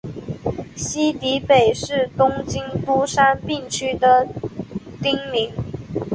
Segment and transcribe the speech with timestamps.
[0.75, 4.27] 西荻北是东京都杉并区的
[4.99, 5.51] 町名。